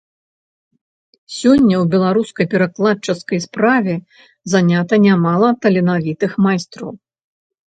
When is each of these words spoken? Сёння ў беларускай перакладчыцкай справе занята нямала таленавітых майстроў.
Сёння 1.39 1.75
ў 1.83 1.85
беларускай 1.95 2.45
перакладчыцкай 2.53 3.39
справе 3.45 3.93
занята 4.55 4.95
нямала 5.05 5.53
таленавітых 5.61 6.31
майстроў. 6.49 6.91